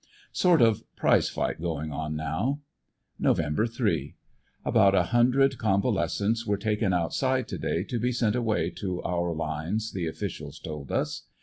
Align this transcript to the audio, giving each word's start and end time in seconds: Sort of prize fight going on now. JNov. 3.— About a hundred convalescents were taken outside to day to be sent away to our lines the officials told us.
Sort 0.33 0.63
of 0.63 0.81
prize 0.95 1.29
fight 1.29 1.61
going 1.61 1.91
on 1.91 2.15
now. 2.15 2.59
JNov. 3.21 3.71
3.— 3.71 4.15
About 4.65 4.95
a 4.95 5.03
hundred 5.03 5.59
convalescents 5.59 6.43
were 6.43 6.57
taken 6.57 6.91
outside 6.91 7.47
to 7.49 7.59
day 7.59 7.83
to 7.83 7.99
be 7.99 8.11
sent 8.11 8.35
away 8.35 8.71
to 8.77 9.03
our 9.03 9.31
lines 9.31 9.91
the 9.91 10.07
officials 10.07 10.57
told 10.57 10.91
us. 10.91 11.27